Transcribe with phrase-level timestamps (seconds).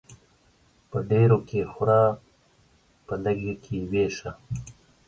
[0.89, 2.01] په ډيري کې خوره،
[3.07, 4.31] په لږي کې ويشه.